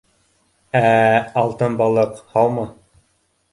—Ә-ә, 0.83 1.19
алтын 1.43 1.77
балыҡ, 1.83 2.19
һаумы 2.35 2.67